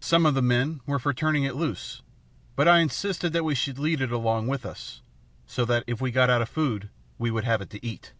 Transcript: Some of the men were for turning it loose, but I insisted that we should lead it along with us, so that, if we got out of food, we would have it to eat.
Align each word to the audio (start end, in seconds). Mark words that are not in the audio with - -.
Some 0.00 0.26
of 0.26 0.34
the 0.34 0.42
men 0.42 0.80
were 0.84 0.98
for 0.98 1.14
turning 1.14 1.44
it 1.44 1.54
loose, 1.54 2.02
but 2.56 2.66
I 2.66 2.80
insisted 2.80 3.32
that 3.32 3.44
we 3.44 3.54
should 3.54 3.78
lead 3.78 4.00
it 4.00 4.10
along 4.10 4.48
with 4.48 4.66
us, 4.66 5.00
so 5.46 5.64
that, 5.64 5.84
if 5.86 6.00
we 6.00 6.10
got 6.10 6.28
out 6.28 6.42
of 6.42 6.48
food, 6.48 6.90
we 7.18 7.30
would 7.30 7.44
have 7.44 7.60
it 7.62 7.70
to 7.70 7.86
eat. 7.86 8.12